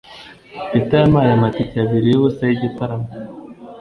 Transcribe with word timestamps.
Peter 0.69 1.01
yampaye 1.03 1.31
amatike 1.37 1.75
abiri 1.83 2.07
yubusa 2.09 2.41
yigitaramo 2.49 3.07